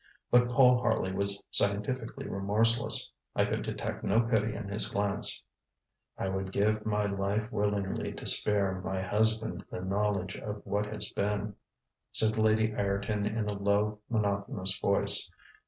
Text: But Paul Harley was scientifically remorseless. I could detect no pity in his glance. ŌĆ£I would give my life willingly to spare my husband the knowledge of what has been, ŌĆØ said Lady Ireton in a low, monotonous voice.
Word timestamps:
But 0.31 0.47
Paul 0.49 0.79
Harley 0.79 1.11
was 1.13 1.43
scientifically 1.51 2.27
remorseless. 2.27 3.11
I 3.35 3.45
could 3.45 3.61
detect 3.61 4.03
no 4.03 4.21
pity 4.21 4.55
in 4.55 4.67
his 4.67 4.89
glance. 4.89 5.43
ŌĆ£I 6.17 6.33
would 6.33 6.51
give 6.51 6.87
my 6.87 7.05
life 7.05 7.51
willingly 7.51 8.11
to 8.13 8.25
spare 8.25 8.81
my 8.83 8.99
husband 8.99 9.63
the 9.69 9.81
knowledge 9.81 10.35
of 10.37 10.65
what 10.65 10.87
has 10.87 11.11
been, 11.11 11.49
ŌĆØ 11.49 11.53
said 12.13 12.37
Lady 12.39 12.73
Ireton 12.73 13.27
in 13.27 13.47
a 13.47 13.53
low, 13.53 13.99
monotonous 14.09 14.75
voice. 14.79 15.29